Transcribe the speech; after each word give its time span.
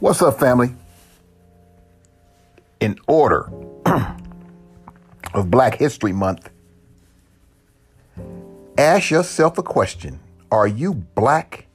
What's 0.00 0.22
up, 0.22 0.40
family? 0.40 0.74
In 2.80 2.98
order 3.06 3.52
of 5.34 5.50
Black 5.50 5.74
History 5.74 6.14
Month, 6.14 6.48
ask 8.78 9.10
yourself 9.10 9.58
a 9.58 9.62
question 9.62 10.18
Are 10.50 10.66
you 10.66 10.94
black 10.94 11.66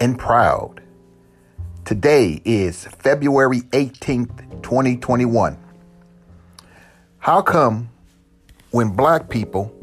and 0.00 0.16
proud? 0.16 0.84
Today 1.84 2.40
is 2.44 2.84
February 2.84 3.62
18th, 3.72 4.62
2021. 4.62 5.58
How 7.18 7.42
come 7.42 7.90
when 8.70 8.90
black 8.90 9.28
people 9.28 9.74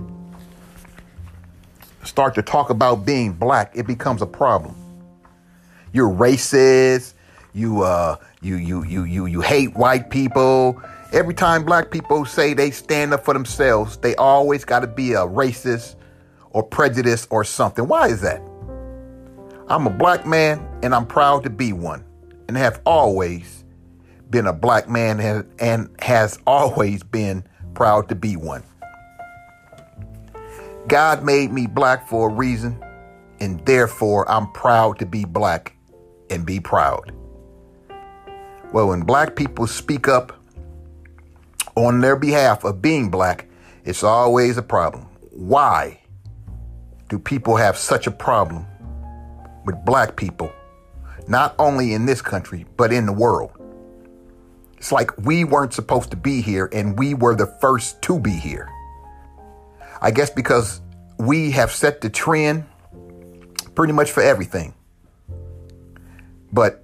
start 2.06 2.36
to 2.36 2.42
talk 2.42 2.70
about 2.70 3.06
being 3.06 3.34
black, 3.34 3.74
it 3.76 3.86
becomes 3.86 4.22
a 4.22 4.26
problem? 4.26 4.81
You're 5.94 6.10
racist. 6.10 7.14
You 7.54 7.82
uh 7.82 8.16
you 8.42 8.56
you 8.56 8.84
you 8.84 9.04
you 9.04 9.26
you 9.26 9.42
hate 9.42 9.76
white 9.76 10.10
people. 10.10 10.82
Every 11.12 11.34
time 11.34 11.66
black 11.66 11.92
people 11.92 12.24
say 12.26 12.54
they 12.54 12.72
stand 12.72 13.14
up 13.14 13.26
for 13.26 13.34
themselves, 13.34 13.98
they 13.98 14.16
always 14.16 14.64
got 14.64 14.80
to 14.80 14.88
be 14.88 15.14
a 15.14 15.20
racist 15.20 15.96
or 16.52 16.64
prejudice 16.64 17.28
or 17.30 17.44
something. 17.44 17.88
Why 17.88 18.08
is 18.08 18.22
that? 18.22 18.42
I'm 19.68 19.88
a 19.88 19.90
black 19.90 20.26
man 20.26 20.66
and 20.84 20.96
I'm 20.96 21.06
proud 21.06 21.44
to 21.44 21.50
be 21.50 21.74
one 21.74 22.06
and 22.48 22.58
have 22.58 22.82
always 22.86 23.66
been 24.30 24.48
a 24.48 24.54
black 24.54 24.90
man 24.90 25.20
and, 25.20 25.54
and 25.60 25.90
has 26.00 26.40
always 26.48 27.04
been 27.04 27.44
proud 27.74 28.08
to 28.10 28.16
be 28.16 28.36
one. 28.38 28.64
God 30.88 31.24
made 31.24 31.52
me 31.52 31.68
black 31.68 32.08
for 32.08 32.30
a 32.30 32.34
reason 32.34 32.82
and 33.40 33.66
therefore 33.66 34.30
I'm 34.30 34.52
proud 34.52 35.00
to 35.00 35.06
be 35.06 35.26
black 35.26 35.76
and 36.32 36.46
be 36.46 36.60
proud. 36.60 37.12
Well, 38.74 38.88
when 38.88 39.02
black 39.02 39.36
people 39.36 39.68
speak 39.68 40.08
up 40.08 40.32
on 41.76 42.00
their 42.02 42.16
behalf 42.16 42.64
of 42.64 42.82
being 42.82 43.10
black, 43.10 43.48
it's 43.84 44.04
always 44.04 44.58
a 44.58 44.64
problem. 44.64 45.04
Why 45.32 46.00
do 47.10 47.20
people 47.20 47.58
have 47.58 47.78
such 47.78 48.08
a 48.08 48.12
problem 48.12 48.66
with 49.66 49.84
black 49.86 50.16
people, 50.16 50.52
not 51.28 51.54
only 51.60 51.94
in 51.94 52.06
this 52.06 52.22
country, 52.22 52.66
but 52.78 52.94
in 52.94 53.06
the 53.06 53.14
world? 53.14 53.52
It's 54.78 54.92
like 54.92 55.16
we 55.18 55.44
weren't 55.44 55.74
supposed 55.74 56.10
to 56.12 56.18
be 56.18 56.42
here 56.42 56.70
and 56.74 56.98
we 56.98 57.14
were 57.14 57.36
the 57.36 57.48
first 57.60 58.02
to 58.04 58.20
be 58.20 58.32
here. 58.32 58.70
I 60.02 60.10
guess 60.12 60.30
because 60.30 60.82
we 61.20 61.52
have 61.52 61.72
set 61.72 62.02
the 62.02 62.10
trend 62.10 62.66
pretty 63.76 63.94
much 63.94 64.12
for 64.12 64.24
everything. 64.24 64.74
But 66.54 66.84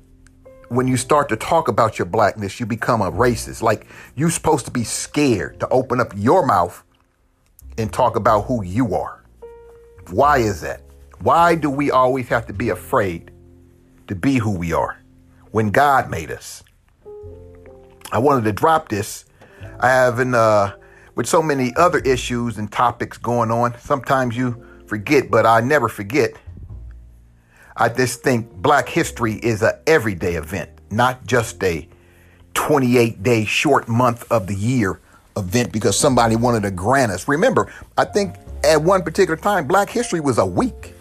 when 0.70 0.88
you 0.88 0.98
start 0.98 1.30
to 1.30 1.36
talk 1.36 1.68
about 1.68 1.98
your 1.98 2.06
blackness, 2.06 2.60
you 2.60 2.66
become 2.66 3.02
a 3.02 3.12
racist. 3.12 3.62
Like 3.62 3.88
you're 4.16 4.30
supposed 4.30 4.66
to 4.66 4.72
be 4.72 4.84
scared 4.84 5.60
to 5.60 5.70
open 5.70 6.00
up 6.00 6.14
your 6.16 6.46
mouth 6.46 6.84
and 7.78 7.92
talk 7.92 8.16
about 8.16 8.42
who 8.42 8.64
you 8.64 8.96
are. 8.96 9.24
Why 10.10 10.40
is 10.40 10.62
that? 10.62 10.82
Why 11.22 11.56
do 11.56 11.70
we 11.70 11.92
always 11.92 12.28
have 12.30 12.46
to 12.48 12.54
be 12.54 12.70
afraid 12.70 13.32
to 14.08 14.16
be 14.16 14.38
who 14.38 14.52
we 14.52 14.74
are 14.74 15.02
when 15.52 15.70
God 15.70 16.10
made 16.10 16.32
us? 16.32 16.64
I 18.12 18.20
wanted 18.20 18.44
to 18.46 18.54
drop 18.54 18.90
this. 18.90 19.26
I 19.80 19.90
have 19.90 20.20
in 20.20 20.34
uh 20.34 20.76
with 21.16 21.28
so 21.28 21.42
many 21.42 21.76
other 21.76 21.98
issues 22.00 22.60
and 22.60 22.72
topics 22.72 23.18
going 23.18 23.50
on. 23.50 23.78
Sometimes 23.80 24.38
you 24.38 24.64
forget, 24.86 25.32
but 25.32 25.48
I 25.48 25.62
never 25.62 25.90
forget 25.90 26.34
I 27.80 27.90
just 27.90 28.24
think 28.24 28.52
Black 28.54 28.90
History 28.90 29.34
is 29.34 29.62
a 29.62 29.80
everyday 29.86 30.36
event, 30.36 30.72
not 30.90 31.26
just 31.28 31.64
a 31.64 31.88
28 32.56 33.22
day 33.22 33.46
short 33.46 33.88
month 33.88 34.26
of 34.32 34.48
the 34.48 34.56
year 34.56 35.00
event 35.38 35.72
because 35.72 35.98
somebody 35.98 36.36
wanted 36.36 36.64
to 36.64 36.72
grant 36.72 37.12
us. 37.12 37.28
Remember, 37.28 37.72
I 37.96 38.06
think 38.06 38.36
at 38.64 38.82
one 38.82 39.04
particular 39.04 39.38
time, 39.38 39.68
Black 39.68 39.92
History 39.92 40.20
was 40.20 40.40
a 40.40 40.46
week. 40.46 40.96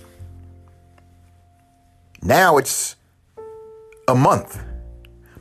Now 2.21 2.59
it's 2.59 2.97
a 4.07 4.15
month. 4.15 4.63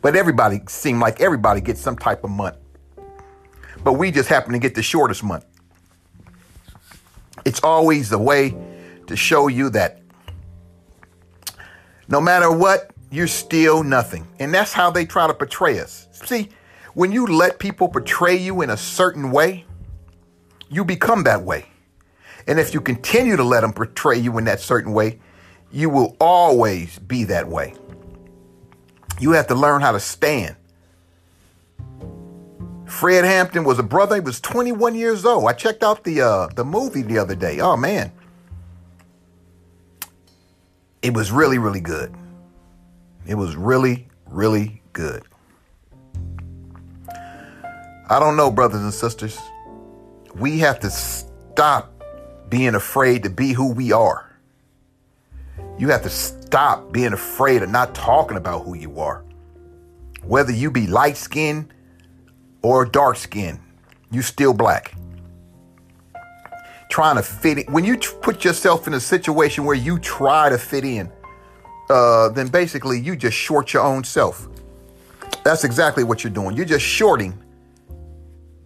But 0.02 0.16
everybody 0.16 0.62
seemed 0.70 1.02
like 1.02 1.20
everybody 1.20 1.60
gets 1.60 1.82
some 1.82 1.98
type 1.98 2.24
of 2.24 2.30
month. 2.30 2.56
But 3.84 3.94
we 3.94 4.10
just 4.10 4.30
happen 4.30 4.54
to 4.54 4.60
get 4.60 4.74
the 4.74 4.84
shortest 4.84 5.22
month. 5.22 5.46
It's 7.44 7.60
always 7.62 8.14
a 8.14 8.18
way 8.18 8.56
to 9.08 9.18
show 9.18 9.50
you 9.50 9.70
that 9.72 10.05
no 12.08 12.22
matter 12.22 12.52
what, 12.52 12.92
you're 13.12 13.28
still 13.28 13.84
nothing. 13.84 14.28
And 14.40 14.54
that's 14.54 14.74
how 14.74 14.92
they 14.92 15.06
try 15.06 15.28
to 15.28 15.34
portray 15.34 15.80
us. 15.80 16.08
See, 16.12 16.50
when 16.94 17.12
you 17.12 17.28
let 17.28 17.60
people 17.60 17.88
portray 17.88 18.36
you 18.36 18.62
in 18.62 18.70
a 18.70 18.78
certain 18.78 19.32
way, 19.32 19.66
you 20.70 20.86
become 20.86 21.24
that 21.24 21.44
way. 21.44 21.66
And 22.48 22.60
if 22.60 22.74
you 22.74 22.82
continue 22.82 23.36
to 23.36 23.44
let 23.44 23.62
them 23.62 23.74
portray 23.74 24.18
you 24.18 24.38
in 24.38 24.46
that 24.46 24.60
certain 24.60 24.94
way, 24.94 25.20
you 25.72 25.90
will 25.90 26.16
always 26.20 27.00
be 27.00 27.24
that 27.26 27.48
way. 27.48 27.74
You 29.20 29.32
have 29.32 29.48
to 29.48 29.56
learn 29.56 29.82
how 29.82 29.92
to 29.94 30.00
stand. 30.00 30.56
Fred 32.86 33.26
Hampton 33.26 33.64
was 33.64 33.80
a 33.80 33.84
brother. 33.84 34.16
He 34.16 34.22
was 34.22 34.40
21 34.40 34.96
years 34.96 35.26
old. 35.26 35.46
I 35.46 35.54
checked 35.54 35.84
out 35.84 36.04
the 36.04 36.22
uh, 36.22 36.48
the 36.56 36.64
movie 36.64 37.02
the 37.02 37.18
other 37.18 37.36
day. 37.36 37.60
Oh 37.60 37.76
man, 37.76 38.12
it 41.06 41.14
was 41.14 41.32
really, 41.32 41.60
really 41.60 41.82
good. 41.82 42.12
It 43.28 43.36
was 43.36 43.56
really, 43.56 44.08
really 44.26 44.82
good. 44.92 45.22
I 48.10 48.20
don't 48.20 48.36
know, 48.36 48.50
brothers 48.50 48.82
and 48.82 48.92
sisters. 48.92 49.40
We 50.34 50.58
have 50.60 50.80
to 50.80 50.90
stop 50.90 51.94
being 52.50 52.74
afraid 52.74 53.22
to 53.22 53.30
be 53.30 53.54
who 53.54 53.72
we 53.72 53.92
are. 53.92 54.36
You 55.78 55.90
have 55.90 56.02
to 56.02 56.10
stop 56.10 56.92
being 56.92 57.14
afraid 57.14 57.62
of 57.62 57.70
not 57.70 57.94
talking 57.94 58.38
about 58.38 58.64
who 58.64 58.76
you 58.76 59.00
are. 59.00 59.24
Whether 60.24 60.54
you 60.54 60.72
be 60.72 60.88
light 60.88 61.18
skinned 61.18 61.72
or 62.64 62.84
dark 62.84 63.18
skinned, 63.18 63.60
you 64.10 64.24
still 64.24 64.56
black 64.56 64.96
trying 66.96 67.18
to 67.18 67.22
fit 67.22 67.58
in. 67.58 67.66
When 67.74 67.84
you 67.84 67.98
put 67.98 68.46
yourself 68.46 68.88
in 68.88 68.94
a 68.94 69.02
situation 69.02 69.66
where 69.66 69.76
you 69.76 70.00
try 70.00 70.48
to 70.48 70.58
fit 70.58 70.86
in, 70.86 71.12
uh, 71.90 72.30
then 72.30 72.48
basically 72.48 72.98
you 72.98 73.18
just 73.18 73.36
short 73.36 73.74
your 73.74 73.84
own 73.84 74.02
self. 74.02 74.48
That's 75.44 75.66
exactly 75.66 76.06
what 76.06 76.24
you're 76.24 76.32
doing. 76.32 76.56
You're 76.56 76.66
just 76.66 76.86
shorting 76.86 77.38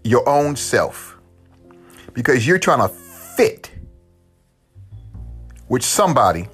your 0.03 0.29
own 0.29 0.56
self 0.56 1.17
because 2.13 2.45
you're 2.45 2.59
trying 2.59 2.88
to 2.88 2.90
fit 2.90 3.72
with 5.67 5.84
somebody 5.84 6.47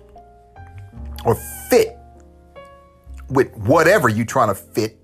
or 1.26 1.36
fit 1.70 1.98
with 3.28 3.54
whatever 3.58 4.08
you're 4.08 4.26
trying 4.26 4.48
to 4.48 4.56
fit 4.56 4.98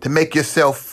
to 0.00 0.08
make 0.08 0.34
yourself 0.34 0.91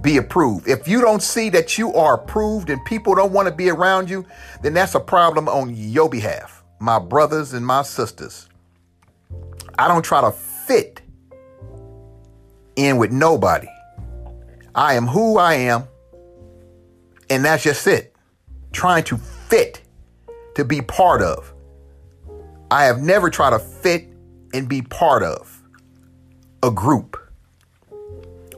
be 0.00 0.16
approved. 0.16 0.68
If 0.68 0.88
you 0.88 1.00
don't 1.00 1.22
see 1.22 1.50
that 1.50 1.78
you 1.78 1.92
are 1.94 2.14
approved 2.14 2.70
and 2.70 2.84
people 2.84 3.14
don't 3.14 3.32
want 3.32 3.48
to 3.48 3.54
be 3.54 3.70
around 3.70 4.10
you, 4.10 4.26
then 4.62 4.74
that's 4.74 4.94
a 4.94 5.00
problem 5.00 5.48
on 5.48 5.74
your 5.74 6.08
behalf, 6.08 6.62
my 6.80 6.98
brothers 6.98 7.52
and 7.52 7.66
my 7.66 7.82
sisters. 7.82 8.48
I 9.78 9.88
don't 9.88 10.04
try 10.04 10.20
to 10.20 10.30
fit 10.32 11.02
in 12.76 12.96
with 12.96 13.12
nobody. 13.12 13.68
I 14.74 14.94
am 14.94 15.06
who 15.06 15.38
I 15.38 15.54
am, 15.54 15.84
and 17.30 17.44
that's 17.44 17.62
just 17.62 17.86
it. 17.86 18.14
Trying 18.72 19.04
to 19.04 19.16
fit 19.16 19.82
to 20.56 20.64
be 20.64 20.80
part 20.80 21.22
of. 21.22 21.52
I 22.70 22.84
have 22.84 23.00
never 23.00 23.30
tried 23.30 23.50
to 23.50 23.58
fit 23.58 24.08
and 24.52 24.68
be 24.68 24.82
part 24.82 25.22
of 25.22 25.62
a 26.62 26.70
group 26.70 27.16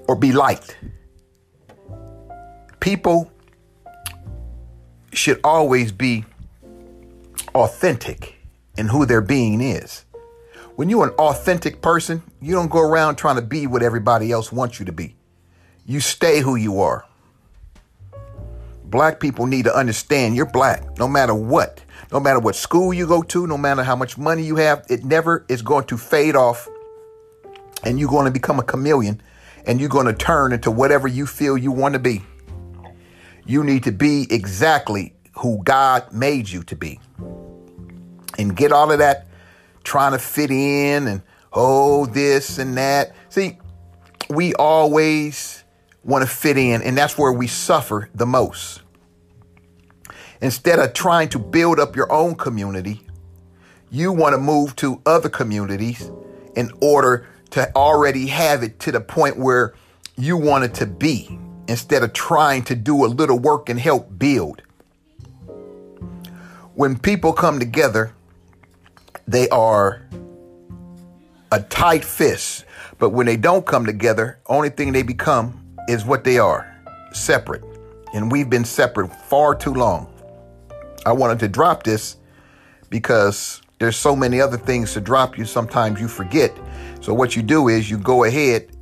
or 0.09 0.17
be 0.17 0.33
liked 0.33 0.77
people 2.87 3.29
should 5.13 5.41
always 5.43 5.91
be 5.91 6.25
authentic 7.53 8.37
in 8.79 8.87
who 8.87 9.05
their 9.05 9.21
being 9.21 9.61
is. 9.61 10.05
When 10.77 10.89
you're 10.89 11.09
an 11.09 11.15
authentic 11.15 11.83
person, 11.83 12.23
you 12.41 12.55
don't 12.55 12.71
go 12.71 12.79
around 12.79 13.17
trying 13.17 13.35
to 13.35 13.43
be 13.43 13.67
what 13.67 13.83
everybody 13.83 14.31
else 14.31 14.53
wants 14.53 14.79
you 14.79 14.87
to 14.87 14.93
be. 14.93 15.17
You 15.85 15.99
stay 15.99 16.39
who 16.39 16.55
you 16.55 16.81
are. 16.81 17.05
Black 18.85 19.19
people 19.19 19.47
need 19.47 19.65
to 19.65 19.75
understand 19.75 20.37
you're 20.37 20.47
black 20.47 20.97
no 20.97 21.09
matter 21.09 21.35
what. 21.35 21.83
No 22.13 22.21
matter 22.21 22.39
what 22.39 22.55
school 22.55 22.95
you 22.95 23.09
go 23.09 23.21
to, 23.21 23.49
no 23.49 23.59
matter 23.59 23.83
how 23.83 23.97
much 23.97 24.17
money 24.17 24.45
you 24.45 24.55
have, 24.57 24.87
it 24.89 25.05
never 25.05 25.45
is 25.49 25.61
going 25.61 25.87
to 25.87 25.99
fade 25.99 26.37
off 26.37 26.69
and 27.83 27.99
you're 27.99 28.09
going 28.09 28.27
to 28.27 28.31
become 28.31 28.61
a 28.61 28.63
chameleon 28.63 29.21
and 29.67 29.81
you're 29.81 29.89
going 29.89 30.07
to 30.07 30.15
turn 30.15 30.53
into 30.53 30.71
whatever 30.71 31.09
you 31.09 31.27
feel 31.27 31.59
you 31.59 31.73
want 31.73 31.95
to 31.95 31.99
be. 31.99 32.23
You 33.47 33.63
need 33.63 33.85
to 33.85 33.93
be 33.93 34.27
exactly 34.29 35.15
who 35.39 35.63
God 35.63 36.13
made 36.13 36.49
you 36.49 36.65
to 36.65 36.77
be. 36.77 36.99
And 38.39 38.57
get 38.57 38.73
all 38.73 38.91
of 38.91 38.99
that 38.99 39.29
trying 39.85 40.13
to 40.13 40.19
fit 40.19 40.51
in 40.51 41.07
and 41.07 41.23
oh, 41.53 42.07
this 42.07 42.59
and 42.59 42.77
that. 42.77 43.15
See, 43.29 43.59
we 44.29 44.53
always 44.55 45.63
want 46.05 46.29
to 46.29 46.31
fit 46.31 46.59
in, 46.59 46.83
and 46.83 46.99
that's 46.99 47.17
where 47.17 47.33
we 47.33 47.47
suffer 47.47 48.11
the 48.15 48.27
most. 48.27 48.83
Instead 50.41 50.79
of 50.79 50.93
trying 50.93 51.29
to 51.31 51.39
build 51.39 51.79
up 51.79 51.97
your 51.97 52.13
own 52.13 52.35
community, 52.35 53.01
you 53.91 54.13
want 54.13 54.35
to 54.35 54.39
move 54.39 54.75
to 54.77 55.01
other 55.07 55.29
communities 55.29 56.11
in 56.57 56.73
order 56.81 57.27
to 57.51 57.75
already 57.77 58.27
have 58.27 58.63
it 58.63 58.81
to 58.81 58.93
the 58.93 59.01
point 59.01 59.39
where 59.39 59.75
you 60.17 60.37
want 60.37 60.65
it 60.65 60.75
to 60.75 60.87
be 60.87 61.39
instead 61.69 62.03
of 62.03 62.13
trying 62.13 62.63
to 62.65 62.75
do 62.75 63.05
a 63.05 63.09
little 63.09 63.39
work 63.39 63.69
and 63.69 63.79
help 63.79 64.19
build. 64.19 64.63
When 66.75 66.99
people 66.99 67.33
come 67.33 67.59
together, 67.59 68.13
they 69.27 69.49
are 69.49 70.07
a 71.53 71.63
tight 71.63 72.05
fist. 72.05 72.65
But 72.99 73.11
when 73.11 73.27
they 73.27 73.37
don't 73.37 73.67
come 73.67 73.87
together, 73.87 74.39
only 74.47 74.71
thing 74.71 74.93
they 74.93 75.03
become 75.03 75.63
is 75.89 76.05
what 76.05 76.25
they 76.25 76.39
are 76.39 76.73
separate. 77.13 77.65
And 78.15 78.31
we've 78.31 78.49
been 78.49 78.65
separate 78.65 79.09
far 79.09 79.55
too 79.55 79.75
long. 79.75 80.13
I 81.05 81.13
wanted 81.13 81.39
to 81.41 81.49
drop 81.49 81.83
this 81.83 82.17
because 82.91 83.63
there's 83.79 83.97
so 83.97 84.17
many 84.17 84.41
other 84.41 84.57
things 84.57 84.93
to 84.95 85.01
drop 85.01 85.37
you, 85.37 85.45
sometimes 85.45 86.01
you 86.01 86.09
forget. 86.09 86.57
So, 87.01 87.13
what 87.13 87.37
you 87.37 87.43
do 87.43 87.69
is 87.69 87.91
you 87.91 87.99
go 87.99 88.25
ahead 88.25 88.76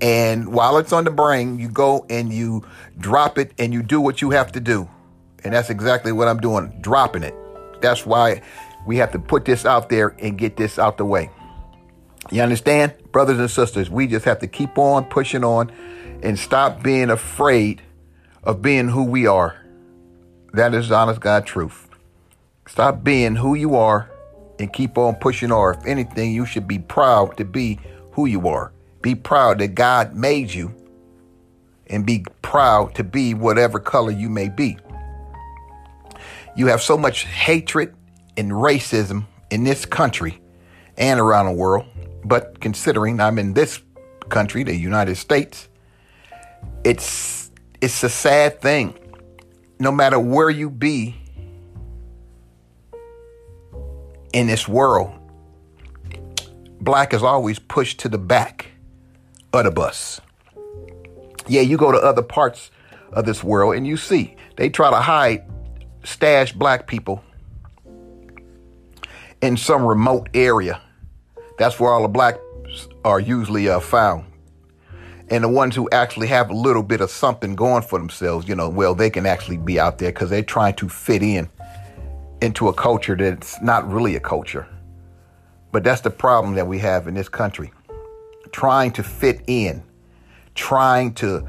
and 0.00 0.52
while 0.52 0.78
it's 0.78 0.92
on 0.92 1.04
the 1.04 1.10
brain, 1.10 1.58
you 1.58 1.68
go 1.68 2.06
and 2.08 2.32
you 2.32 2.64
drop 2.98 3.38
it 3.38 3.52
and 3.58 3.72
you 3.72 3.82
do 3.82 4.00
what 4.00 4.22
you 4.22 4.30
have 4.30 4.52
to 4.52 4.60
do. 4.60 4.88
And 5.44 5.54
that's 5.54 5.70
exactly 5.70 6.12
what 6.12 6.28
I'm 6.28 6.40
doing, 6.40 6.76
dropping 6.80 7.22
it. 7.22 7.34
That's 7.80 8.06
why 8.06 8.42
we 8.86 8.96
have 8.96 9.12
to 9.12 9.18
put 9.18 9.44
this 9.44 9.64
out 9.64 9.88
there 9.88 10.14
and 10.18 10.38
get 10.38 10.56
this 10.56 10.78
out 10.78 10.96
the 10.96 11.04
way. 11.04 11.30
You 12.30 12.42
understand? 12.42 12.94
Brothers 13.12 13.38
and 13.38 13.50
sisters, 13.50 13.90
we 13.90 14.06
just 14.06 14.24
have 14.24 14.38
to 14.40 14.46
keep 14.46 14.78
on 14.78 15.04
pushing 15.06 15.44
on 15.44 15.70
and 16.22 16.38
stop 16.38 16.82
being 16.82 17.10
afraid 17.10 17.82
of 18.44 18.62
being 18.62 18.88
who 18.88 19.04
we 19.04 19.26
are. 19.26 19.56
That 20.52 20.74
is 20.74 20.90
honest 20.90 21.20
God 21.20 21.46
truth. 21.46 21.88
Stop 22.66 23.02
being 23.02 23.36
who 23.36 23.54
you 23.54 23.74
are 23.76 24.10
and 24.58 24.72
keep 24.72 24.96
on 24.96 25.16
pushing 25.16 25.50
on. 25.50 25.78
If 25.78 25.86
anything, 25.86 26.32
you 26.32 26.46
should 26.46 26.68
be 26.68 26.78
proud 26.78 27.36
to 27.38 27.44
be 27.44 27.80
who 28.12 28.26
you 28.26 28.48
are. 28.48 28.72
Be 29.02 29.14
proud 29.14 29.58
that 29.58 29.74
God 29.74 30.14
made 30.14 30.52
you 30.52 30.74
and 31.86 32.06
be 32.06 32.24
proud 32.42 32.94
to 32.94 33.04
be 33.04 33.34
whatever 33.34 33.78
color 33.80 34.10
you 34.10 34.28
may 34.28 34.48
be. 34.48 34.78
You 36.56 36.66
have 36.66 36.82
so 36.82 36.96
much 36.96 37.24
hatred 37.24 37.94
and 38.36 38.50
racism 38.50 39.26
in 39.50 39.64
this 39.64 39.84
country 39.84 40.40
and 40.96 41.18
around 41.18 41.46
the 41.46 41.52
world. 41.52 41.86
But 42.24 42.60
considering 42.60 43.20
I'm 43.20 43.38
in 43.38 43.54
this 43.54 43.80
country, 44.28 44.62
the 44.62 44.76
United 44.76 45.16
States, 45.16 45.68
it's 46.84 47.50
it's 47.80 48.02
a 48.02 48.10
sad 48.10 48.60
thing. 48.60 48.94
No 49.78 49.90
matter 49.90 50.20
where 50.20 50.50
you 50.50 50.68
be 50.68 51.16
in 54.34 54.46
this 54.46 54.68
world, 54.68 55.12
black 56.80 57.14
is 57.14 57.22
always 57.22 57.58
pushed 57.58 58.00
to 58.00 58.08
the 58.10 58.18
back 58.18 58.69
of 59.52 59.64
the 59.64 59.70
bus. 59.70 60.20
Yeah, 61.48 61.62
you 61.62 61.76
go 61.76 61.92
to 61.92 61.98
other 61.98 62.22
parts 62.22 62.70
of 63.12 63.26
this 63.26 63.42
world 63.42 63.74
and 63.74 63.86
you 63.86 63.96
see 63.96 64.36
they 64.56 64.68
try 64.68 64.90
to 64.90 64.96
hide 64.96 65.44
stash 66.04 66.52
black 66.52 66.86
people 66.86 67.22
in 69.40 69.56
some 69.56 69.84
remote 69.84 70.28
area. 70.34 70.80
That's 71.58 71.80
where 71.80 71.90
all 71.90 72.02
the 72.02 72.08
blacks 72.08 72.38
are 73.04 73.20
usually 73.20 73.68
uh, 73.68 73.80
found. 73.80 74.26
And 75.28 75.44
the 75.44 75.48
ones 75.48 75.76
who 75.76 75.88
actually 75.92 76.26
have 76.28 76.50
a 76.50 76.54
little 76.54 76.82
bit 76.82 77.00
of 77.00 77.10
something 77.10 77.54
going 77.54 77.82
for 77.82 77.98
themselves, 77.98 78.48
you 78.48 78.54
know, 78.54 78.68
well, 78.68 78.94
they 78.94 79.10
can 79.10 79.26
actually 79.26 79.58
be 79.58 79.78
out 79.78 79.98
there 79.98 80.10
because 80.10 80.30
they're 80.30 80.42
trying 80.42 80.74
to 80.74 80.88
fit 80.88 81.22
in 81.22 81.48
into 82.42 82.68
a 82.68 82.72
culture 82.72 83.16
that's 83.16 83.60
not 83.62 83.90
really 83.90 84.16
a 84.16 84.20
culture. 84.20 84.66
But 85.72 85.84
that's 85.84 86.00
the 86.00 86.10
problem 86.10 86.54
that 86.56 86.66
we 86.66 86.78
have 86.78 87.06
in 87.06 87.14
this 87.14 87.28
country 87.28 87.70
trying 88.52 88.92
to 88.92 89.02
fit 89.02 89.42
in, 89.46 89.82
trying 90.54 91.14
to 91.14 91.46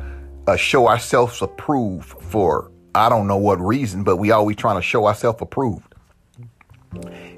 uh, 0.48 0.56
show 0.56 0.88
ourselves 0.88 1.42
approved 1.42 2.10
for 2.10 2.72
I 2.94 3.10
don't 3.10 3.28
know 3.28 3.38
what 3.38 3.62
reason, 3.62 4.04
but 4.04 4.18
we 4.18 4.32
always 4.32 4.58
trying 4.58 4.76
to 4.76 4.82
show 4.82 5.06
ourselves 5.06 5.42
approved. 5.42 5.96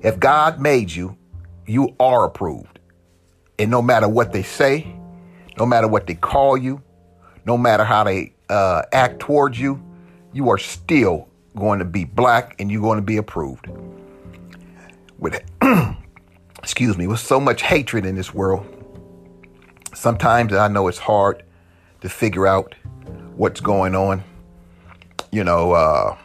If 0.02 0.20
God 0.20 0.60
made 0.60 0.92
you, 0.92 1.16
you 1.68 1.96
are 2.00 2.26
approved. 2.26 2.80
And 3.60 3.70
no 3.70 3.82
matter 3.82 4.08
what 4.08 4.34
they 4.34 4.42
say, 4.42 4.96
no 5.58 5.66
matter 5.66 5.88
what 5.88 6.08
they 6.08 6.16
call 6.16 6.58
you, 6.58 6.82
no 7.46 7.58
matter 7.58 7.84
how 7.84 8.04
they 8.04 8.34
uh, 8.50 8.82
act 8.92 9.20
towards 9.20 9.60
you, 9.60 9.82
you 10.34 10.50
are 10.50 10.58
still 10.58 11.28
going 11.56 11.80
to 11.80 11.86
be 11.86 12.04
black 12.04 12.56
and 12.60 12.72
you're 12.72 12.82
going 12.82 12.98
to 12.98 13.04
be 13.04 13.18
approved. 13.18 13.68
With 15.20 15.40
excuse 16.58 16.98
me, 16.98 17.06
with 17.06 17.20
so 17.20 17.40
much 17.40 17.62
hatred 17.62 18.06
in 18.06 18.16
this 18.16 18.34
world, 18.34 18.66
sometimes 19.94 20.54
I 20.54 20.68
know 20.68 20.88
it's 20.88 20.98
hard 20.98 21.44
to 22.02 22.10
figure 22.10 22.48
out 22.48 22.76
what's 23.36 23.62
going 23.62 23.96
on. 23.96 24.24
You 25.32 25.44
know, 25.44 25.74
uh, 25.74 26.18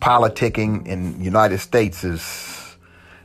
politicking 0.00 0.86
in 0.86 1.22
United 1.22 1.58
States 1.58 2.04
is 2.04 2.76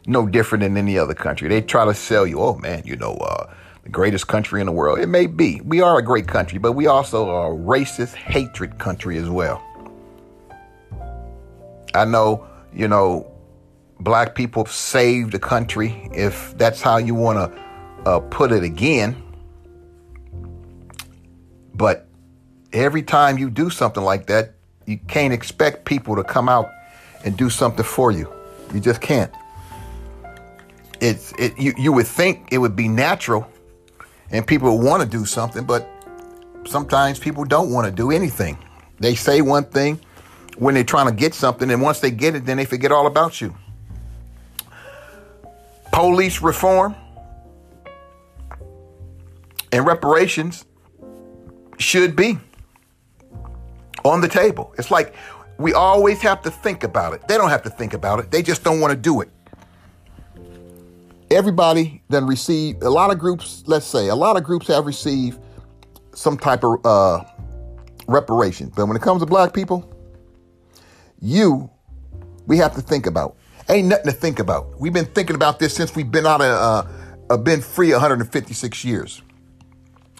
no 0.05 0.27
different 0.27 0.63
than 0.63 0.77
any 0.77 0.97
other 0.97 1.13
country. 1.13 1.49
They 1.49 1.61
try 1.61 1.85
to 1.85 1.93
sell 1.93 2.27
you, 2.27 2.39
oh 2.39 2.55
man, 2.55 2.83
you 2.85 2.95
know, 2.95 3.13
uh, 3.15 3.53
the 3.83 3.89
greatest 3.89 4.27
country 4.27 4.59
in 4.59 4.67
the 4.67 4.71
world. 4.71 4.99
It 4.99 5.07
may 5.07 5.27
be. 5.27 5.61
We 5.63 5.81
are 5.81 5.97
a 5.97 6.03
great 6.03 6.27
country, 6.27 6.59
but 6.59 6.73
we 6.73 6.87
also 6.87 7.29
are 7.29 7.51
a 7.51 7.55
racist, 7.55 8.13
hatred 8.13 8.77
country 8.79 9.17
as 9.17 9.29
well. 9.29 9.63
I 11.93 12.05
know, 12.05 12.45
you 12.73 12.87
know, 12.87 13.31
black 13.99 14.35
people 14.35 14.65
saved 14.65 15.31
the 15.31 15.39
country, 15.39 16.09
if 16.13 16.55
that's 16.57 16.81
how 16.81 16.97
you 16.97 17.15
want 17.15 17.37
to 17.37 17.66
uh, 18.07 18.21
put 18.21 18.53
it 18.53 18.63
again. 18.63 19.21
But 21.73 22.07
every 22.71 23.03
time 23.03 23.37
you 23.37 23.49
do 23.49 23.69
something 23.69 24.01
like 24.01 24.27
that, 24.27 24.53
you 24.85 24.97
can't 25.09 25.33
expect 25.33 25.83
people 25.83 26.15
to 26.15 26.23
come 26.23 26.47
out 26.47 26.71
and 27.25 27.35
do 27.35 27.49
something 27.49 27.83
for 27.83 28.11
you. 28.11 28.31
You 28.73 28.79
just 28.79 29.01
can't. 29.01 29.31
It's 31.01 31.33
it 31.37 31.59
you, 31.59 31.73
you 31.77 31.91
would 31.91 32.07
think 32.07 32.47
it 32.51 32.59
would 32.59 32.75
be 32.75 32.87
natural 32.87 33.45
and 34.31 34.47
people 34.47 34.79
want 34.79 35.03
to 35.03 35.09
do 35.09 35.25
something, 35.25 35.65
but 35.65 35.87
sometimes 36.65 37.19
people 37.19 37.43
don't 37.43 37.71
want 37.71 37.85
to 37.87 37.91
do 37.91 38.11
anything. 38.11 38.57
They 38.99 39.15
say 39.15 39.41
one 39.41 39.65
thing 39.65 39.99
when 40.57 40.73
they're 40.75 40.83
trying 40.83 41.07
to 41.07 41.13
get 41.13 41.33
something, 41.35 41.69
and 41.69 41.81
once 41.81 41.99
they 41.99 42.09
get 42.09 42.35
it, 42.35 42.45
then 42.45 42.57
they 42.57 42.65
forget 42.65 42.91
all 42.91 43.05
about 43.05 43.41
you. 43.41 43.53
Police 45.91 46.41
reform 46.41 46.95
reparations 49.87 50.65
should 51.79 52.15
be 52.15 52.37
on 54.03 54.21
the 54.21 54.27
table. 54.27 54.73
It's 54.77 54.91
like 54.91 55.15
we 55.57 55.73
always 55.73 56.21
have 56.21 56.41
to 56.43 56.51
think 56.51 56.83
about 56.83 57.13
it. 57.13 57.27
They 57.27 57.37
don't 57.37 57.49
have 57.49 57.63
to 57.63 57.69
think 57.69 57.93
about 57.93 58.19
it, 58.19 58.29
they 58.29 58.43
just 58.43 58.63
don't 58.63 58.79
want 58.79 58.91
to 58.91 58.97
do 58.97 59.21
it. 59.21 59.29
Everybody 61.29 62.01
then 62.09 62.25
received, 62.25 62.83
a 62.83 62.89
lot 62.89 63.11
of 63.11 63.19
groups, 63.19 63.63
let's 63.65 63.85
say, 63.85 64.07
a 64.07 64.15
lot 64.15 64.37
of 64.37 64.43
groups 64.43 64.67
have 64.67 64.85
received 64.85 65.39
some 66.13 66.37
type 66.37 66.63
of 66.63 66.85
uh, 66.85 67.23
reparation. 68.07 68.71
But 68.73 68.85
when 68.85 68.95
it 68.95 69.01
comes 69.01 69.21
to 69.21 69.25
black 69.25 69.53
people, 69.53 69.93
you, 71.21 71.69
we 72.45 72.57
have 72.57 72.73
to 72.75 72.81
think 72.81 73.07
about. 73.07 73.35
Ain't 73.67 73.89
nothing 73.89 74.05
to 74.05 74.13
think 74.13 74.39
about. 74.39 74.79
We've 74.79 74.93
been 74.93 75.05
thinking 75.05 75.35
about 75.35 75.59
this 75.59 75.75
since 75.75 75.95
we've 75.97 76.09
been 76.09 76.25
out 76.25 76.39
of, 76.39 76.47
uh, 76.47 76.89
uh, 77.29 77.37
been 77.37 77.61
free 77.61 77.91
156 77.91 78.85
years. 78.85 79.21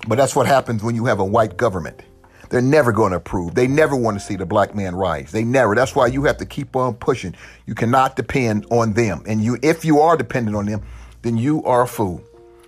But 0.08 0.18
that's 0.18 0.36
what 0.36 0.46
happens 0.46 0.84
when 0.84 0.96
you 0.96 1.06
have 1.06 1.20
a 1.20 1.26
white 1.26 1.58
government. 1.58 2.02
They're 2.50 2.62
never 2.62 2.92
going 2.92 3.12
to 3.12 3.18
approve. 3.18 3.56
They 3.56 3.68
never 3.68 3.96
want 3.96 4.20
to 4.20 4.26
see 4.26 4.36
the 4.36 4.46
black 4.46 4.74
man 4.76 4.96
rise. 4.96 5.32
They 5.32 5.44
never. 5.44 5.76
That's 5.76 5.96
why 5.96 6.08
you 6.08 6.24
have 6.26 6.38
to 6.38 6.46
keep 6.46 6.76
on 6.76 6.96
pushing. 6.96 7.36
You 7.66 7.76
cannot 7.76 8.16
depend 8.16 8.66
on 8.70 8.94
them. 8.94 9.24
And 9.28 9.44
you, 9.44 9.58
if 9.62 9.84
you 9.84 10.00
are 10.00 10.16
dependent 10.16 10.56
on 10.56 10.66
them, 10.66 10.84
then 11.24 11.38
you 11.38 11.64
are 11.66 11.82
a 11.82 11.88
fool 11.88 12.24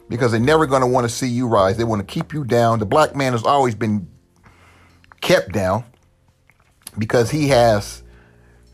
because 0.09 0.31
they're 0.31 0.39
never 0.39 0.65
going 0.65 0.81
to 0.81 0.87
want 0.87 1.07
to 1.07 1.13
see 1.13 1.27
you 1.27 1.47
rise. 1.47 1.77
They 1.77 1.83
want 1.83 2.05
to 2.05 2.13
keep 2.13 2.33
you 2.33 2.43
down. 2.43 2.79
The 2.79 2.85
black 2.85 3.15
man 3.15 3.31
has 3.31 3.43
always 3.43 3.75
been 3.75 4.09
kept 5.21 5.53
down 5.53 5.85
because 6.97 7.31
he 7.31 7.49
has 7.49 8.03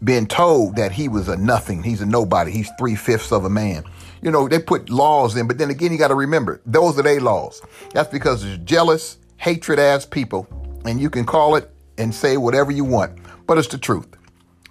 been 0.03 0.25
told 0.27 0.77
that 0.77 0.91
he 0.91 1.07
was 1.07 1.27
a 1.27 1.37
nothing. 1.37 1.83
He's 1.83 2.01
a 2.01 2.05
nobody. 2.05 2.51
He's 2.51 2.69
three 2.77 2.95
fifths 2.95 3.31
of 3.31 3.45
a 3.45 3.49
man. 3.49 3.83
You 4.21 4.31
know, 4.31 4.47
they 4.47 4.59
put 4.59 4.89
laws 4.89 5.35
in, 5.35 5.47
but 5.47 5.57
then 5.57 5.69
again, 5.69 5.91
you 5.91 5.97
got 5.97 6.07
to 6.07 6.15
remember 6.15 6.61
those 6.65 6.97
are 6.97 7.03
their 7.03 7.21
laws. 7.21 7.61
That's 7.93 8.11
because 8.11 8.43
there's 8.43 8.57
jealous, 8.59 9.17
hatred 9.37 9.79
ass 9.79 10.05
people 10.05 10.47
and 10.85 10.99
you 10.99 11.09
can 11.09 11.25
call 11.25 11.55
it 11.55 11.69
and 11.97 12.13
say 12.13 12.37
whatever 12.37 12.71
you 12.71 12.83
want, 12.83 13.17
but 13.47 13.57
it's 13.57 13.67
the 13.67 13.77
truth. 13.77 14.07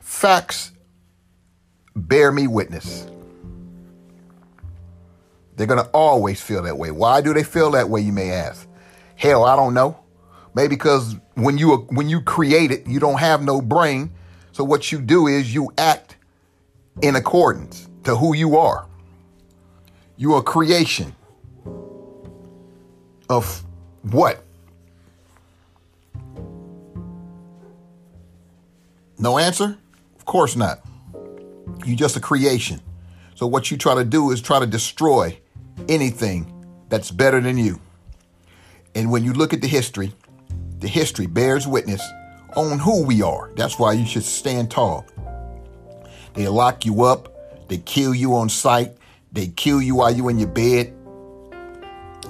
Facts 0.01 0.73
bear 1.97 2.33
me 2.33 2.47
witness. 2.47 3.07
They're 5.57 5.67
going 5.67 5.83
to 5.83 5.91
always 5.91 6.41
feel 6.41 6.63
that 6.63 6.79
way. 6.79 6.91
Why 6.91 7.21
do 7.21 7.33
they 7.33 7.45
feel 7.45 7.73
that 7.73 7.89
way, 7.89 8.01
you 8.01 8.13
may 8.13 8.31
ask? 8.31 8.67
Hell, 9.17 9.45
I 9.45 9.55
don't 9.57 9.75
know. 9.75 9.99
Maybe 10.55 10.75
because 10.77 11.17
when 11.35 11.59
you 11.59 11.77
when 11.91 12.09
you 12.09 12.21
create 12.21 12.71
it, 12.71 12.87
you 12.87 13.01
don't 13.01 13.19
have 13.19 13.43
no 13.43 13.61
brain. 13.61 14.13
So 14.53 14.63
what 14.63 14.93
you 14.93 15.01
do 15.01 15.27
is 15.27 15.53
you 15.53 15.73
act 15.79 16.17
in 17.03 17.17
accordance 17.17 17.89
to 18.05 18.15
who 18.15 18.35
you 18.35 18.57
are. 18.57 18.87
You 20.17 20.35
are 20.35 20.41
a 20.41 20.43
creation 20.43 21.15
of 23.29 23.65
what? 24.03 24.45
No 29.19 29.39
answer? 29.39 29.77
Of 30.17 30.25
course 30.25 30.55
not. 30.55 30.81
You're 31.85 31.97
just 31.97 32.17
a 32.17 32.21
creation. 32.21 32.81
So 33.35 33.47
what 33.47 33.71
you 33.71 33.77
try 33.77 33.97
to 33.97 34.05
do 34.05 34.31
is 34.31 34.41
try 34.41 34.61
to 34.61 34.67
destroy 34.67 35.37
anything 35.89 36.51
that's 36.89 37.11
better 37.11 37.41
than 37.41 37.59
you. 37.59 37.81
And 38.95 39.11
when 39.11 39.25
you 39.25 39.33
look 39.33 39.53
at 39.53 39.61
the 39.61 39.67
history, 39.67 40.13
the 40.79 40.87
history 40.87 41.27
bears 41.27 41.67
witness 41.67 42.03
on 42.55 42.79
who 42.79 43.05
we 43.05 43.23
are. 43.23 43.51
That's 43.57 43.79
why 43.79 43.95
you 43.95 44.07
should 44.07 44.23
stand 44.23 44.71
tall. 44.71 45.07
They 46.35 46.47
lock 46.47 46.85
you 46.85 47.03
up, 47.03 47.69
they 47.69 47.79
kill 47.79 48.15
you 48.15 48.37
on 48.37 48.49
sight, 48.49 48.97
they 49.35 49.49
kill 49.49 49.83
you 49.83 49.97
while 49.97 50.15
you're 50.15 50.31
in 50.31 50.39
your 50.39 50.49
bed. 50.49 50.95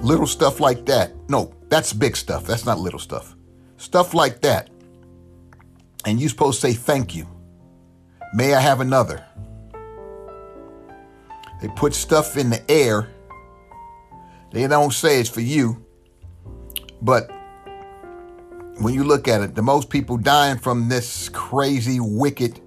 Little 0.01 0.27
stuff 0.27 0.59
like 0.59 0.85
that. 0.87 1.13
No, 1.29 1.53
that's 1.69 1.93
big 1.93 2.17
stuff. 2.17 2.45
That's 2.45 2.65
not 2.65 2.79
little 2.79 2.99
stuff. 2.99 3.35
Stuff 3.77 4.13
like 4.13 4.41
that. 4.41 4.69
And 6.03 6.19
you're 6.19 6.29
supposed 6.29 6.61
to 6.61 6.67
say 6.67 6.73
thank 6.73 7.15
you. 7.15 7.27
May 8.33 8.53
I 8.55 8.59
have 8.59 8.81
another? 8.81 9.23
They 11.61 11.67
put 11.75 11.93
stuff 11.93 12.37
in 12.37 12.49
the 12.49 12.69
air. 12.69 13.07
They 14.51 14.67
don't 14.67 14.91
say 14.91 15.19
it's 15.19 15.29
for 15.29 15.41
you. 15.41 15.85
But 17.01 17.29
when 18.79 18.93
you 18.93 19.03
look 19.03 19.27
at 19.27 19.41
it, 19.41 19.53
the 19.53 19.61
most 19.61 19.89
people 19.89 20.17
dying 20.17 20.57
from 20.57 20.89
this 20.89 21.29
crazy, 21.29 21.99
wicked, 21.99 22.59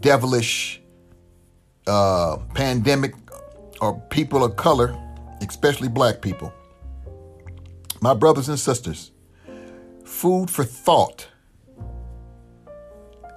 devilish 0.00 0.82
uh, 1.86 2.38
pandemic 2.54 3.14
are 3.84 3.92
people 4.08 4.42
of 4.42 4.56
color, 4.56 4.98
especially 5.46 5.88
black 5.88 6.22
people. 6.22 6.52
My 8.00 8.14
brothers 8.14 8.48
and 8.48 8.58
sisters, 8.58 9.12
food 10.04 10.50
for 10.50 10.64
thought. 10.64 11.28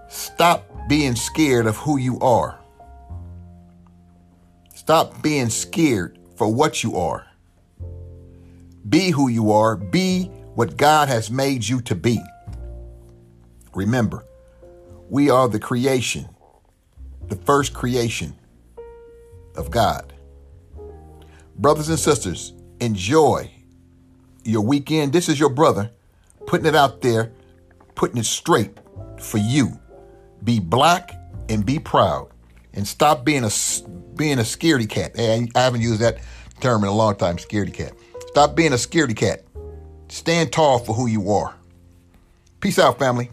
Stop 0.07 0.65
being 0.87 1.15
scared 1.15 1.67
of 1.67 1.75
who 1.75 1.97
you 1.97 2.17
are. 2.21 2.59
Stop 4.73 5.21
being 5.21 5.49
scared 5.49 6.17
for 6.37 6.51
what 6.51 6.81
you 6.81 6.95
are. 6.95 7.27
Be 8.87 9.09
who 9.09 9.27
you 9.27 9.51
are. 9.51 9.75
Be 9.75 10.31
what 10.55 10.77
God 10.77 11.09
has 11.09 11.29
made 11.29 11.67
you 11.67 11.81
to 11.81 11.93
be. 11.93 12.21
Remember, 13.75 14.23
we 15.09 15.29
are 15.29 15.49
the 15.49 15.59
creation, 15.59 16.29
the 17.27 17.35
first 17.35 17.73
creation 17.73 18.33
of 19.57 19.69
God. 19.71 20.13
Brothers 21.57 21.89
and 21.89 21.97
sisters, 21.97 22.53
enjoy 22.79 23.49
your 24.43 24.61
weekend. 24.61 25.11
This 25.11 25.27
is 25.27 25.39
your 25.39 25.49
brother 25.49 25.89
putting 26.45 26.67
it 26.67 26.75
out 26.75 27.01
there, 27.01 27.31
putting 27.95 28.17
it 28.17 28.25
straight 28.25 28.77
for 29.19 29.39
you. 29.39 29.79
Be 30.43 30.59
black 30.59 31.19
and 31.49 31.65
be 31.65 31.79
proud, 31.79 32.29
and 32.73 32.87
stop 32.87 33.25
being 33.25 33.43
a 33.43 33.49
being 34.15 34.37
a 34.37 34.43
scaredy 34.43 34.87
cat. 34.87 35.17
And 35.17 35.51
I 35.55 35.61
haven't 35.61 35.81
used 35.81 36.01
that 36.01 36.19
term 36.59 36.83
in 36.83 36.89
a 36.89 36.93
long 36.93 37.15
time. 37.15 37.37
Scaredy 37.37 37.73
cat. 37.73 37.93
Stop 38.27 38.55
being 38.55 38.73
a 38.73 38.75
scaredy 38.75 39.15
cat. 39.15 39.43
Stand 40.09 40.51
tall 40.51 40.77
for 40.77 40.93
who 40.93 41.07
you 41.07 41.31
are. 41.31 41.55
Peace 42.59 42.77
out, 42.77 42.99
family. 42.99 43.31